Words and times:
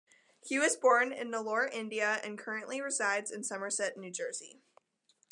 He 0.43 0.57
was 0.57 0.75
born 0.75 1.13
in 1.13 1.29
Nellore, 1.29 1.71
India, 1.71 2.19
and 2.23 2.35
currently 2.35 2.81
resides 2.81 3.29
in 3.29 3.43
Somerset, 3.43 3.97
New 3.97 4.09
Jersey. 4.09 4.59